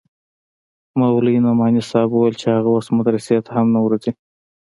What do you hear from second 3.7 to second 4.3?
نه ورځي.